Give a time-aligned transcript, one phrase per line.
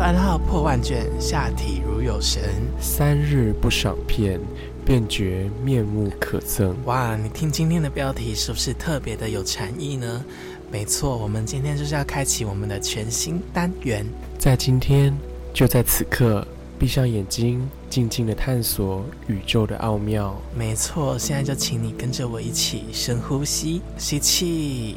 [0.00, 2.42] 番号破万卷，下体如有神。
[2.80, 4.40] 三日不赏片，
[4.82, 6.72] 便觉面目可憎。
[6.86, 10.24] 哇，你听今天的标题是不是特别的有禅意呢？
[10.72, 14.06] 没错，我们今天就是要开启我们的全新单元。
[14.38, 15.14] 在今天，
[15.52, 16.48] 就在此刻，
[16.78, 20.34] 闭上眼睛，静静的探索宇宙的奥妙。
[20.56, 24.96] 没错，现在就请你跟着我一起深呼吸，吸气，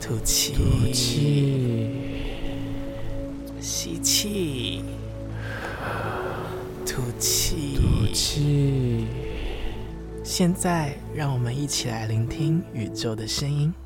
[0.00, 2.07] 吐气，吐气，
[3.70, 4.82] 吸气，
[6.86, 9.06] 吐气，吐气。
[10.24, 13.70] 现在，让我们一起来聆听宇宙的声音。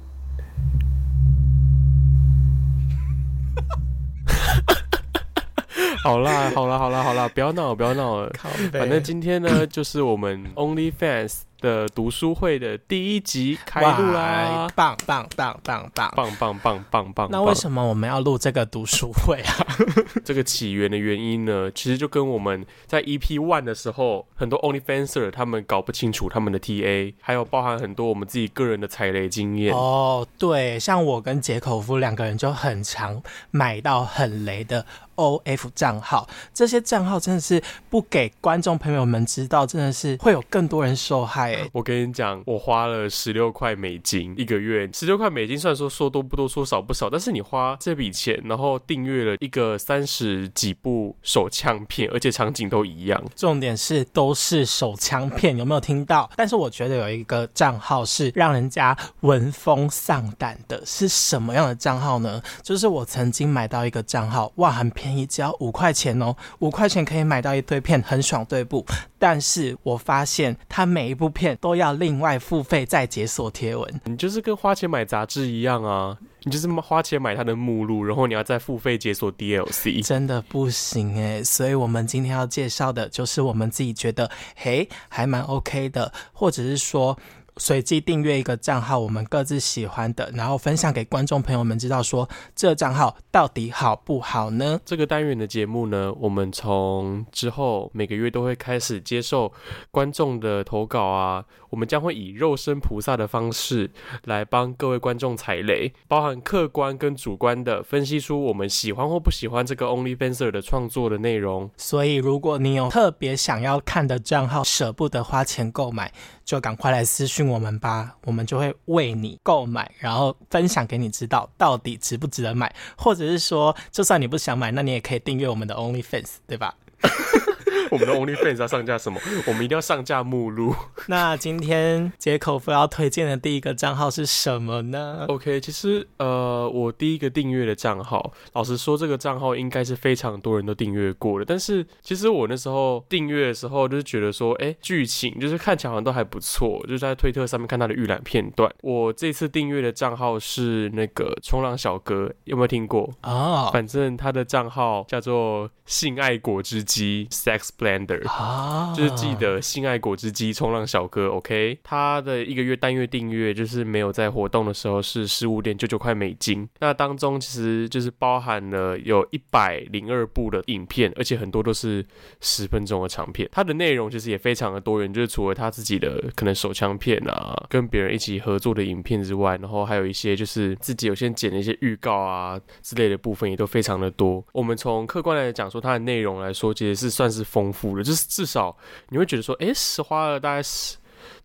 [6.05, 8.33] 好啦，好啦，好啦，好啦，不要闹，不要闹了。
[8.71, 14.69] 反正今天呢，就是我们 OnlyFans 的读书会的第一集开录啦！
[14.75, 16.13] 棒棒棒棒棒！
[16.15, 17.29] 棒棒棒棒棒！
[17.31, 19.67] 那为什么我们要录这个读书会啊？
[20.25, 29.73] 这个起源的原因呢，其实就跟我们在 EP One 的时候，很多 OnlyFanser 他们搞不清楚他们的 TA，还有包含很多我们自己个人的踩雷经验。
[29.73, 34.85] 哦，对，像我跟杰口夫两个人就很常买到很雷的
[35.17, 41.55] OF 账号，这些账号真的是不给观众朋友们知道，真的是会有更多人受害。
[41.55, 56.31] 哎，我跟你讲，我花了十六块美金一个月，十六块美金，虽然说说多不多，说少不少，但是你花这笔钱，然后订阅了一个三十几部手枪片，而且场景都一样，重点是都是手枪片，有没有听到？
[56.37, 62.43] 但是我觉得有一个账号是让人家闻风丧胆的，是什么样的账号呢？
[62.63, 68.85] 就是我曾经买到一个账号，哇，很便宜，只要五块钱哦，五块钱可以买到一堆片，很爽，对不？
[69.19, 81.43] 但是我发现它每一部片都要另外付费再解锁贴文，你就是跟花钱买杂志一样啊，你就是花钱买它的目录，然后你要再付费解锁 DLC，真的不行诶。
[81.43, 87.19] 所以我们今天要介绍的就是我们自己觉得嘿还蛮 OK 的，或者是说。
[87.59, 94.81] 随机订阅一个账号，我们各自喜欢的，然后分享给观众朋友们知道，说这账号到底好不好呢？
[94.85, 99.53] 这个单元的节目呢，我们从之后每个月都会开始接受
[99.91, 103.91] 观众的投稿啊，我们将会以肉身菩萨的方式
[104.25, 111.71] 来帮各位观众踩雷，包含客观跟主观的分析出我们喜欢或不喜欢这个 OnlyFanser 的创作的内容。
[111.79, 116.13] 所以，如果你有特别想要看的账号，舍不得花钱购买，
[116.45, 126.75] 就赶快来私讯我们吧，我们就会为你购买，然后分享给你知道到底值不值得买，或者是说，就算你不想买，那你也可以订阅我们的 OnlyFans，对吧？
[127.93, 129.21] 我们的 OnlyFans 要上架什么？
[129.47, 130.75] 我们一定要上架目录。
[131.09, 141.45] 那今天杰口夫要推荐的第一个账号是什么呢？OK，其实呃，我第一个订阅的账号，老实说，这个账号应该是非常多人都订阅过的。
[141.45, 148.73] 但是其实我那时候订阅的时候，就是觉得说，哎，剧情就是看起来好像都还不错，就是在推特上面看他的预览片段。
[148.81, 153.71] 我这次订阅的账号是那个冲浪小哥，有没有听过啊？
[153.71, 157.69] 反正他的账号叫做性爱果汁机 Sex。
[157.83, 166.69] Blender 啊，就是记得性爱果汁机冲浪小哥，OK，他的一个月单月订阅就是没有在活动的时候是十五点九九块美金。
[166.79, 172.07] 那当中其实就是包含了有一百零二部的影片，而且很多都是
[172.41, 173.49] 十分钟的长片。
[173.51, 184.45] 它的内容其实也非常的多元，就是除了他自己的可能手枪片啊，跟别人一起合作的影片之外，然后还有一些就是自己有先剪的一些预告啊之类的部分也都非常的多。
[184.53, 187.72] 我们从客观来讲说它的内容来说，其实是算是丰。
[187.73, 188.77] 富了，就是至少
[189.09, 190.97] 你会觉得说，哎，是花了大概十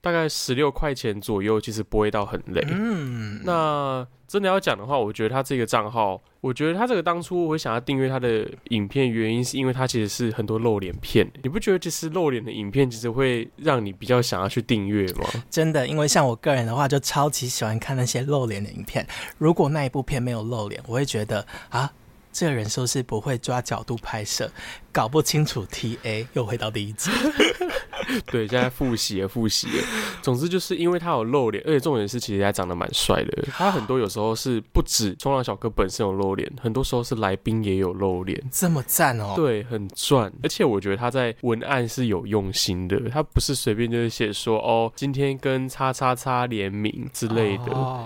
[0.02, 2.64] 大概十六块钱左右，其实不会到很累。
[2.70, 11.30] 嗯，那真的要讲的话，我觉得他这个账号，我觉得他这个当初我会想要订阅他的影片，原因是因为他其实是很多露脸片。
[11.44, 15.28] 你不觉得其实露脸的影片其实会让你比较想要去订阅吗？
[15.50, 19.06] 真的，因为像我个人的话，就超级喜欢看那些露脸的影片。
[19.38, 21.92] 如果那一部片没有露脸，我会觉得啊。
[22.38, 24.48] 这个人说是不会抓角度拍摄，
[24.92, 27.10] 搞不清楚 T A，又回到第一集。
[28.30, 29.84] 对，现在复习了，复习了。
[30.22, 33.48] 总之就是因为他有露脸，而且重点是其实他长得蛮帅的。
[33.52, 39.34] 他很多有时候是不止冲浪小哥本身有露脸，很多时候是来宾也有露脸，这么赞哦。
[39.36, 40.32] 对，很赚。
[40.44, 48.06] 而且我觉得他在文案是有用心的，他不是随便就是写说哦，今天跟叉叉叉联名之类的。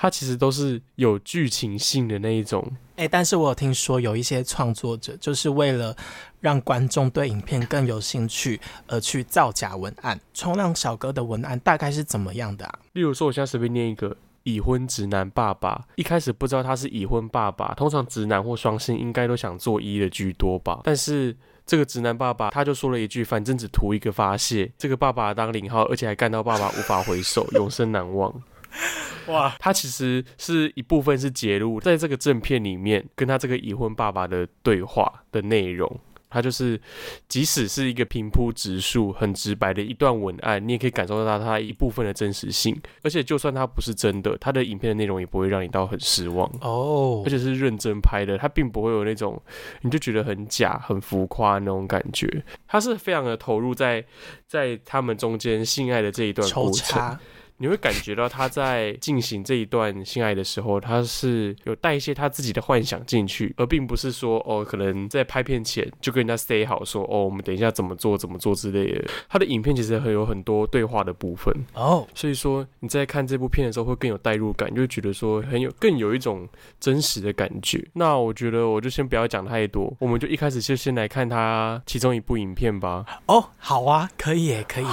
[0.00, 2.66] 它其实都是有剧情性的那一种，
[2.96, 5.94] 哎，但是我有听说有一些创作者就是为了
[6.40, 10.18] 让观众对影片更有兴趣而去造假文案。
[10.32, 12.78] 冲浪小哥的文案大概是怎么样的啊？
[12.94, 14.16] 例如说，我现在随便念一个。
[14.44, 21.36] 已婚直男爸爸，一开始不知道他是已婚爸爸，通常直男或双性应该都想做一的居多吧，但是。
[21.66, 28.34] 这个直男爸爸他就说了一句：“反正只图一个发泄。”这个爸爸当零号，而且还干到爸爸无法回首，永生难忘。
[29.28, 29.54] 哇！
[29.58, 36.00] 他其实是一部分是揭露在这个正片里面跟他这个已婚爸爸的对话的内容。
[36.32, 36.80] 他就是，
[37.26, 42.80] 即使是一个平铺直述、很直白的一段文案，你也可以感受到他一部分的真实性。
[43.02, 47.24] 而且，就算他不是真的，他的影片的内容也不会让你到很失望哦。
[47.26, 49.42] 而且是认真拍的，他并不会有那种
[49.80, 52.44] 你就觉得很假、很浮夸那种感觉。
[52.68, 54.04] 他是非常的投入在
[54.46, 57.18] 在他们中间性爱的这一段过程。
[57.62, 69.04] 你会感觉到他在进行这一段性爱的时候，他是有带一些他自己的幻想进去，而并不是说哦，可能在拍片前就跟人家 say 好说哦，我们等一下怎么做怎么做之类的。
[69.28, 76.48] 他的影片其实很有很多对话的部分哦，所以说你在看这部片的时候会更有代入感，就会觉得说很有更有一种
[76.80, 77.86] 真实的感觉。
[77.92, 83.04] 那我觉得我就先不要讲太多，我们就一开始就先来看他其中一部影片吧。
[83.26, 84.86] 哦，好啊，可以耶，可以。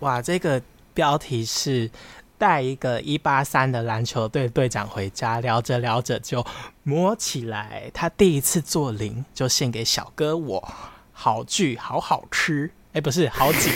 [0.00, 0.62] 哇，这个。
[0.98, 1.88] 标题是
[2.36, 6.44] 带一个一八三的篮球队队长回家，聊着聊着就
[6.82, 7.88] 摸起来。
[7.94, 10.68] 他第一次做零，就献给小哥我。
[11.12, 12.68] 好剧，好好吃。
[12.94, 13.72] 哎，不是好景，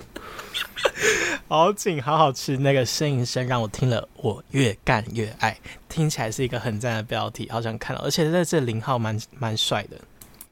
[1.48, 2.58] 好景，好好吃。
[2.58, 5.56] 那个呻吟声让我听了，我越干越爱。
[5.88, 8.02] 听起来是一个很赞的标题，好想看到。
[8.02, 9.96] 而且在这零号蛮蛮帅的，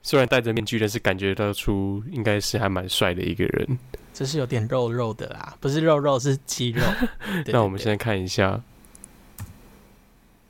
[0.03, 3.79] 虽然戴着面具，但是感觉得出应该是还蛮帅的一个人。
[4.19, 6.83] 这是有点肉肉的啦，不是肉肉是肌肉。
[7.53, 8.59] 那我们现在看一下，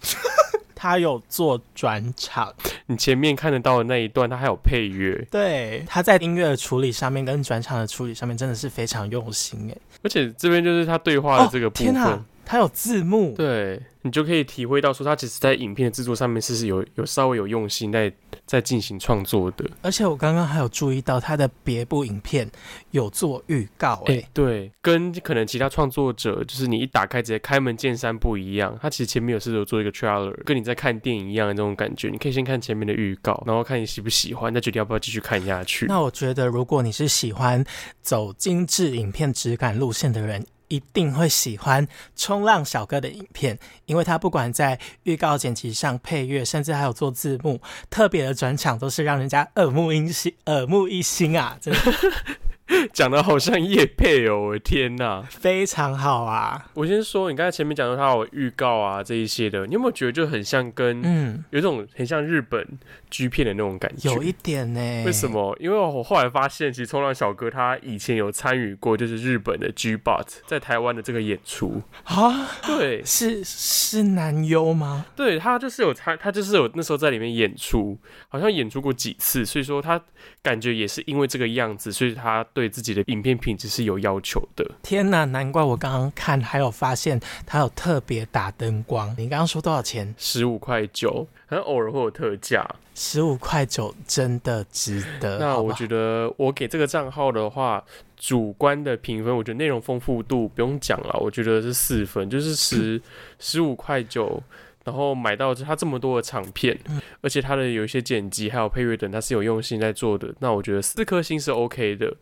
[0.72, 2.54] 他有做转场。
[2.86, 5.26] 你前面看得到的那一段，他还有配乐。
[5.32, 9.76] 对，他在音乐的处理上面跟转场的处理上面真的是非常用心哎。
[10.04, 13.34] 而且这边就是他对话的这个部分，他有字幕。
[13.37, 13.82] 对。
[14.02, 18.12] 你就可以体会到，说它其实在影片的制作上面是是有有稍微有用心在
[18.46, 19.69] 在进行创作的。
[19.82, 22.48] 而且我刚刚还有注意到它的别部影片
[22.93, 28.78] 有做预告，哎，对，跟可能其他创作者就是你一打开直接开门见山不一样。
[28.81, 32.08] 它其实前面有试着做一个 trailer，跟你在看电影一样的那种感觉。
[32.08, 35.87] 你可以先看前面的预告，然后看你喜不喜欢，再决定要不要继续看下去。
[35.87, 37.64] 那我觉得，如果你是喜欢
[38.02, 40.46] 走精致影片质感路线的人。
[40.68, 47.60] 一定会喜欢冲浪小哥的影片，因为他不管在预告剪辑上、配乐，甚至还有做字幕，
[47.90, 51.58] 特别的转场都是让人家耳目一新、耳目一新啊！
[51.60, 51.80] 真的。
[52.92, 56.66] 讲的好像叶配哦，我的天哪，非常好啊！
[56.74, 62.66] 我先说，你刚才前面讲到他有预告啊这一些的，你有没有觉得就很像跟嗯，有一种很像日本
[63.08, 64.12] G 片的那种感觉？
[64.12, 64.80] 有一点呢。
[65.04, 65.56] 为什么？
[65.60, 72.48] 因为我后来发现，其实冲浪小哥他以前有参与过，就是日本的 G Bot 在台湾的这个演出啊。
[72.66, 75.06] 对，是是男优吗？
[75.14, 77.96] 对他就是有参，他就是有那时候在里面演出，
[78.28, 80.02] 好像演出过几次，所以说他
[80.42, 82.44] 感觉也是因为这个样子，所以他。
[82.56, 84.67] 对自己的影片品质是有要求的。
[84.82, 89.14] 天哪，难怪我刚刚看还有发现他有特别打灯光。
[89.19, 90.14] 你刚刚说多少钱？
[90.17, 92.67] 十五块九，很偶尔会有特价。
[92.94, 95.38] 十五块九真的值得。
[95.38, 97.85] 那我觉得我给这个账号的话，
[98.17, 102.98] 主观的评分，我觉得内容丰富度不用讲了，我觉得是四分，就是十
[103.39, 104.43] 十五块九。
[104.86, 106.78] 然后买到他这么多的唱片，
[107.20, 110.32] 而且他的有一些剪辑还有配乐等，他是有用心在做的。
[110.38, 112.16] 那我觉得四颗星是 OK 的，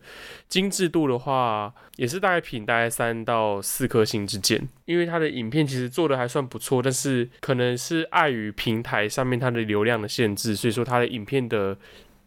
[0.48, 4.66] 精致度的话也是大概品大概三到四颗星之间。
[4.86, 11.76] 因为他的影片其实做的还算不错，但是可能是碍于平台上面它的流量的限制，所以说他的影片的。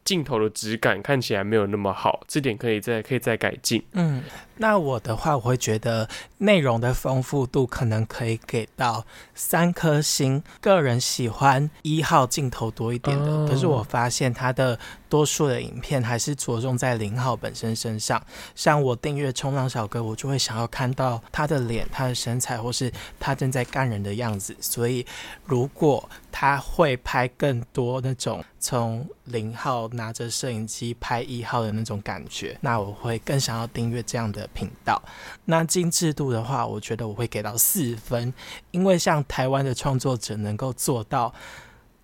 [0.08, 3.84] 镜头的质感看起来没有那么好，这点可以再可以再改进。
[3.92, 4.24] 嗯，
[4.58, 6.08] 那我的话，我会觉得
[6.40, 10.42] 内容的丰富度可能可以给到三颗星。
[10.60, 14.78] 个人喜欢一号镜头多一点的，可是我发现他的
[15.10, 18.22] 多数的影片还是着重在零号本身身上。
[18.56, 24.56] 像我订阅冲浪小哥，我就会想要看到他的脸、他的身材，或是他正在干人的样子。
[24.60, 25.06] 所以
[25.46, 35.02] 如果他会拍更多那种从零号拿着摄影机拍一号的那种感觉，那我会更想要订阅这样的频道。
[35.46, 38.34] 那精致度的话，我觉得我会给到四分，
[38.72, 41.34] 因为像台湾的创作者能够做到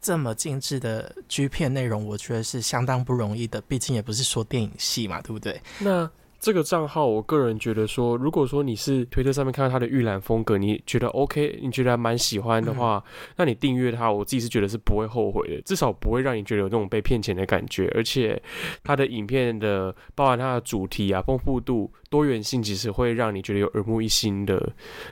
[0.02, 3.62] 这么精致的 G 片内容，我觉得是相当不容易的。
[3.62, 5.62] 毕竟也不是说电影系嘛，对不对？
[5.80, 6.10] 那
[6.44, 13.02] 这个账号，我个人觉得说，如果说你是推特上面看到他的预览风格，你觉得 OK，你觉得还蛮喜欢的话，
[13.38, 17.90] 那你订阅他，我自己是觉得是不会后悔的，至少不会让你觉得有那种被骗钱的感觉。
[17.96, 18.38] 而且
[18.84, 24.70] 他的影片的，包含他的主题啊，丰富度、多元性，其实会让你觉得有耳目一新的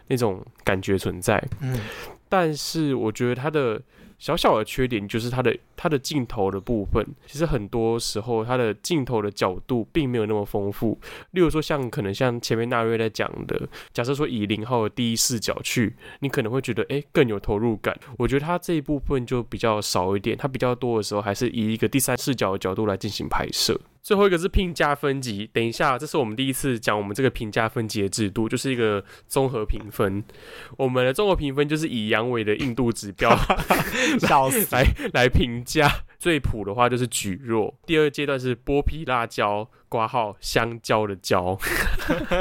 [0.08, 1.42] 那种感觉存在。
[1.62, 1.80] 嗯，
[2.28, 3.82] 但是我觉得他的。
[4.22, 10.96] 小小的缺点就是它的它的镜头的部分，其实很多时候它的镜头的角度并没有那么丰富。
[11.32, 18.00] 例如说，像可能像前面纳瑞在讲的，假设说以零号的第一视角去，你可能会觉得诶更有投入感。
[18.20, 23.82] 我觉得它这一部分就比较少一点，它比较多的时候还是以一个第三视角的角度来进行拍摄。
[24.02, 30.24] 最后一个是评价分级，等一下，这是我们第一次讲我们这个评价分级的制度，就是一个综合评分。
[30.78, 33.30] 我们的综合评分就是以阳痿的硬度指标
[34.72, 36.04] 来来评价。
[36.22, 41.58] 最普的话就是举若，第二阶段是剥皮辣椒，挂号香蕉的蕉。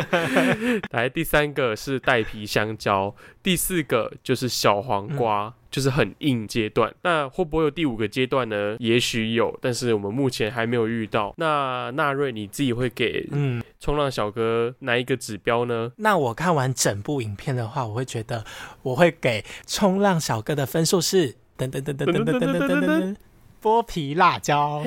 [0.92, 5.54] 来，第三个是带皮香蕉，第四个就是小黄瓜。
[5.70, 8.76] 就是很硬阶段，那会不会有第五个阶段呢？
[8.80, 11.32] 也许有，但是我们目前还没有遇到。
[11.36, 15.92] 那纳瑞你自己会给嗯冲浪小哥哪一个指标呢？
[15.98, 18.44] 那我看完整部影片的话，我会觉得
[18.82, 23.16] 我会给冲浪小哥的分数是噔噔噔噔噔噔噔噔噔
[23.62, 24.82] 剥皮辣椒，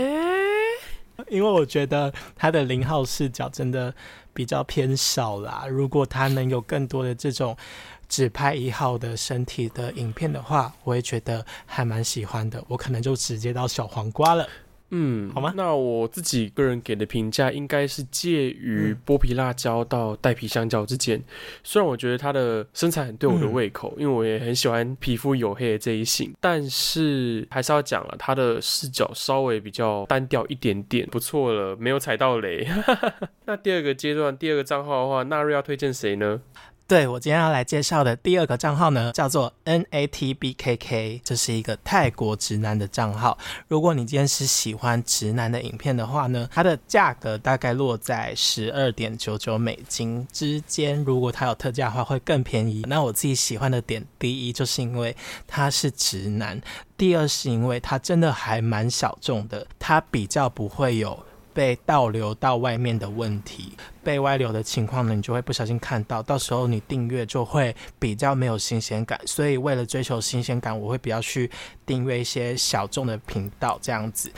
[1.29, 3.93] 因为我觉得他的零号视角真的
[4.33, 5.65] 比较偏少啦。
[5.69, 7.55] 如果他能有更多的这种。
[8.09, 12.63] 只拍一号的身体的影片的话，我也觉得还蛮喜欢的。
[12.67, 14.47] 我可能就直接到小黄瓜了。
[14.95, 15.51] 嗯，好吗？
[15.57, 21.19] 那我自己个人给的评价应该是介于剥皮辣椒到带皮香蕉之间。
[21.63, 31.07] 虽然我觉得它的身材很对我的胃口，因为我也很喜欢皮肤黝黑的这一型，但是还是要讲了，它的视角稍微比较单调一点点。
[31.07, 32.67] 不错了，没有踩到雷。
[33.45, 36.39] 那第二个阶段，第二个账号的话，纳瑞要推荐谁呢？
[36.85, 43.37] 对我今天要来介绍的第二个账号呢，叫做 N A T B K K，这是一个泰国直男的账号。
[43.67, 51.01] 如果你今天是喜欢直男的影片的话呢，它的价格大概落在十二点九九美金之间。
[51.03, 52.83] 如果它有特价的话，会更便宜。
[52.87, 55.15] 那我自己喜欢的点，第一就是因为
[55.47, 56.61] 他是直男，
[56.97, 61.25] 第二是因为他真的还蛮小众的，他比较不会有。
[61.53, 69.19] 被倒流到外面的问题，被外流的情况呢，你就会不小心看到，到时候你订阅就会比较没有新鲜感。
[69.25, 71.49] 所以为了追求新鲜感，我会比较去
[71.85, 74.31] 订阅一些小众的频道这样子。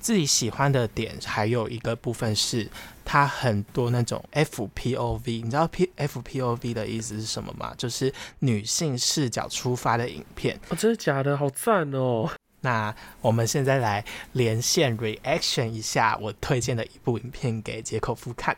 [0.00, 2.68] 自己喜欢的点还有一个部分是，
[3.04, 7.72] 它很多那种 FPOV，你知道 P FPOV 的意思是什么吗？
[7.78, 10.58] 就是女性视角出发的影片。
[10.70, 11.36] 哦，真的假的？
[11.36, 12.28] 好赞哦！
[12.62, 18.56] 那我们现在来连线 reaction 一下我推荐的一部影片给杰克夫看。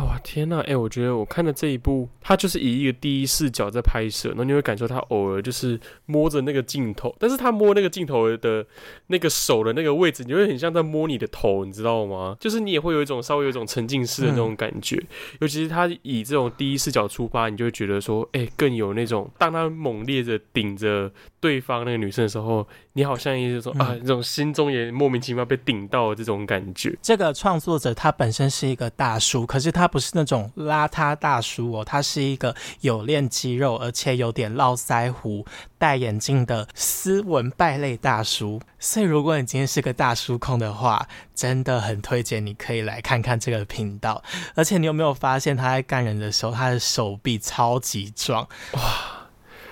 [0.00, 8.66] 哇天呐，哎，我觉得我看的这一部，它就是以一个第一视角在拍摄，然后你会感受他偶尔就是摸着那个镜头，但是他摸那个镜头的
[9.08, 12.34] 那个手的那个位置，你会很像在摸你的头，你知道吗？
[12.40, 14.98] 就是你也会有一种稍微有一种沉浸式的那种感觉，
[15.40, 26.96] 尤其是他以这种第一视角出发，你就会觉得说，哎，更有那种当他猛烈的顶着对方那个女生的时候，你好像一种啊，这种心中也莫名其妙被顶到的这种感觉。
[27.02, 29.81] 这个创作者他本身是一个大叔，可是他。
[29.82, 35.44] 他不是那种邋遢大叔哦，他是一个有练肌肉，而且有点络腮胡、
[35.76, 38.60] 戴眼镜的斯文败类大叔。
[38.78, 44.22] 所以，如果你今天是个大叔控的话，真的很推荐你可以来看看这个频道。
[44.54, 48.48] 而且，你有没有发现他在干人的时候，他的手臂超级壮？
[48.74, 48.80] 哇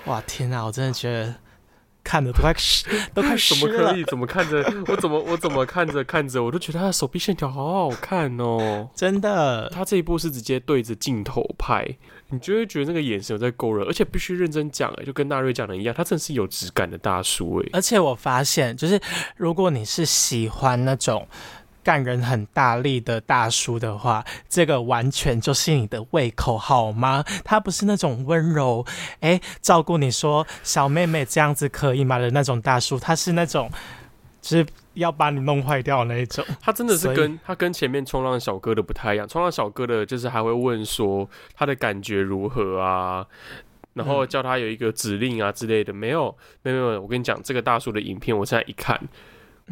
[0.07, 0.21] 哇！
[0.27, 1.35] 天哪，我真的觉得。
[2.11, 2.53] 看的都快
[3.13, 4.03] 都快 怎么可以？
[4.03, 4.95] 怎么看着我？
[4.97, 8.89] 怎么我怎么看着看着，我都觉得他的手臂线条好好看哦！
[8.93, 11.87] 真的，他这一步是直接对着镜头拍，
[12.27, 17.69] 你就会觉得那个眼神有在勾人，而且必须认真讲哎，就跟纳瑞讲的一样，他真的是有质感的大叔哎！
[17.71, 18.99] 而且我发现，就是
[19.37, 21.25] 如果你是喜欢那种。
[21.83, 27.23] 干人很大力的大叔的话，这个完全就是你的胃口，好吗？
[27.43, 28.85] 他不是那种温柔，
[29.19, 33.69] 哎，照顾你说小妹妹这样子可以吗的那种大叔，他是那种
[34.41, 36.45] 就是要把你弄坏掉那一种。
[36.59, 43.25] 他真的是跟他跟前面冲浪小哥的不太一样，冲浪小哥的就是还会问说他的感觉如何啊，
[43.93, 47.01] 然后叫他有一个指令啊之类的，没有，没有，没有。
[47.01, 48.99] 我跟你讲，这个大叔的影片，我现在一看。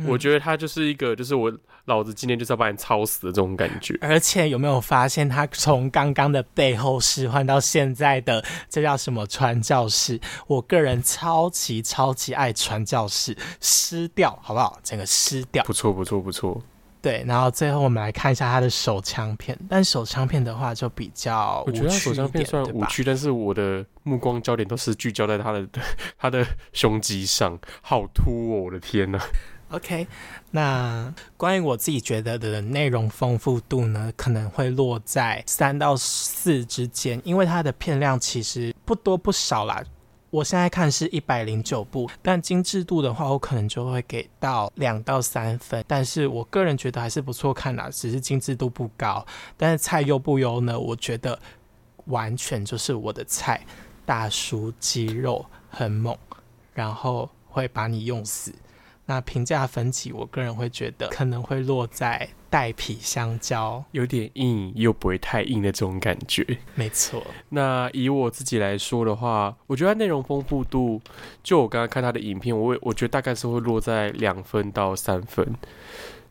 [0.08, 1.52] 我觉得他就是一个，就是我
[1.90, 3.98] 老子今天就是要把你操死的这种感觉。
[4.00, 10.20] 而且有没有发现，他从刚刚的背后使换到现在的这叫什么传教士？
[10.48, 14.80] 我个人超级超级爱传教士，湿掉好不好？
[14.84, 16.62] 整个湿掉，不错不错不错。
[17.02, 25.66] 对，然后最后我们来看一下他的手枪片，但手枪片的话就比较我觉得手枪片虽然无趣，但是我的目光焦点都是聚焦在他的
[26.20, 28.64] 他的胸肌上，好突哦！
[28.66, 29.20] 我的天呐！
[29.72, 30.08] OK，
[30.50, 39.84] 那关于我自己觉得的内容丰富度呢，可能会落在三到四之间，因为它的片量其实不多不少啦。
[40.32, 45.84] 我现在看是一百零九部，但精致度的话，我可能就会给到两到三分。
[45.88, 49.26] 但是我个人觉得还是不错看啦，只是精致度不高。
[49.56, 50.80] 但是菜优不优呢？
[50.80, 51.38] 我觉得
[52.06, 53.64] 完全就是我的菜，
[54.06, 56.16] 大叔肌肉很猛，
[56.74, 58.54] 然后会把你用死。
[59.10, 66.46] 那评价分级，我个人会觉得可能会落在带皮香蕉，有点硬又不会太硬的这种感觉。
[66.76, 71.02] 没错， 那以我自己来说的话，我觉得它内容丰富度，
[71.42, 75.56] 就我刚刚看它的影片，我也我觉得大概是会落在两分到三分。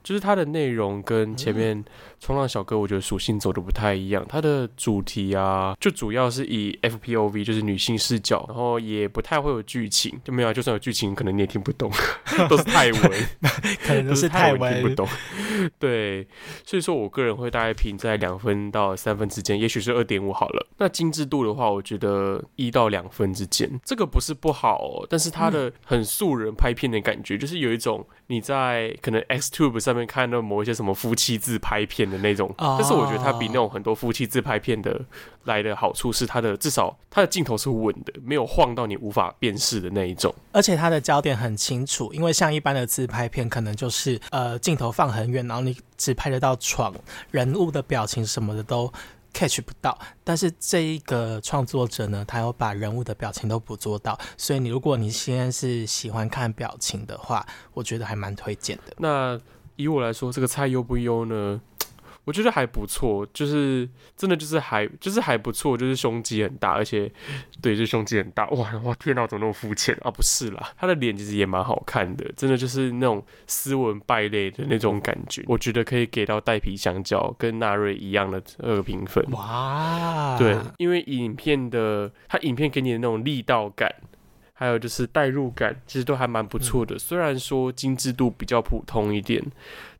[0.04, 1.84] 就是它的内容跟前面
[2.20, 4.24] 冲浪小哥，我觉得属性走的不太一样。
[4.28, 10.52] 它的主题啊，就主要是以 FPOV，就是女性视角，然后也不太会有剧情，就没有啊。
[10.52, 11.90] 就算有剧情，可能你也听不懂，
[12.48, 13.12] 都是泰文。
[13.84, 14.74] 可能都是泰泰文。
[14.74, 15.08] 听不懂。
[15.78, 16.26] 对，
[16.64, 20.66] 所以说我个人会大概评在两分到三分之间，也许是二点五好了。
[20.78, 35.00] 那精致度的话，我觉得一到两分之间，这个不是不好哦，但是它的很素人拍片的感觉，就是有一种你在可能 XTube 上面看到某一些什么夫妻自拍片的那种，哦但是我觉得它比那种很多夫妻自拍片的
[35.44, 40.34] 来的好处是它的至少它的镜头是稳的，没有晃到你无法辨识的那一种。
[40.52, 46.94] 而且它的焦点很清楚，因为像一般的自拍片，可能就是呃镜头放很远，然后你只拍得到床、
[47.30, 48.92] 人物的表情什么的都
[49.32, 49.96] catch 不到。
[50.24, 58.94] 但是这一个创作者呢，他有把人物的表情都捕捉到，所以你如果你现在是喜欢看表情的话，我觉得还蛮推荐的。
[58.98, 59.38] 那
[59.76, 61.60] 以我来说，这个菜优不优呢？
[62.28, 67.10] 我觉得还不错，就是真的就是还就是还不错，就是胸肌很大，而且
[67.62, 68.46] 对，就胸肌很大。
[68.50, 70.10] 哇哇，天哪，怎么那么肤浅啊？
[70.10, 75.42] 不是啦，他的脸其实也蛮好看的，真的就是那种斯文败类的那种感觉。
[75.46, 79.24] 我觉得可以给到带皮香蕉跟纳瑞一样的二个评分。
[79.30, 83.90] 哇，对，因为影片的他影片给你的那种力道感，
[84.60, 86.98] 还有就是代入感，其实都还蛮不错的。
[86.98, 89.40] 虽然说精致度比较普通一点，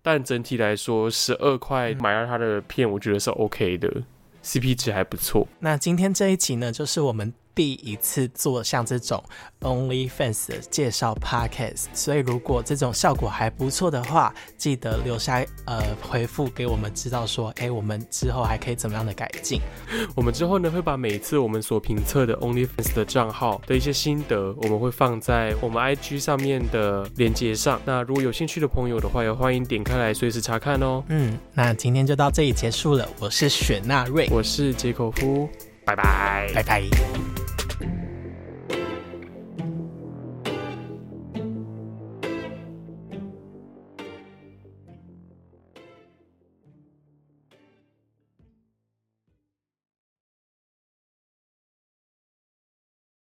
[0.03, 4.03] 但整体来说，十二块买到它的片，我觉得是 OK 的
[4.43, 5.47] ，CP 值还不错。
[5.61, 9.21] 那今天这一集呢，就是我们第一次做像这种
[9.63, 19.61] OnlyFans 的介绍 Podcast，所以如果这种效果还不错的话，记得留下呃回复给我们知道说，哎，我们之后还可以怎么样的改进。
[20.15, 27.81] 我们之后呢，会把每次我们所评测的 OnlyFans 的账号的一些心得，我们会放在我们 IG 上面的链接上。
[27.85, 31.03] 那如果有兴趣的朋友的话，也欢迎点开来随时查看哦。
[31.09, 35.49] 嗯，那今天就到这里结束了，我是雪纳瑞，我是杰口夫，
[35.85, 36.53] 拜拜。
[36.55, 37.38] 拜拜。